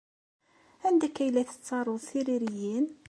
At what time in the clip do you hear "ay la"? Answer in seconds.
1.25-1.43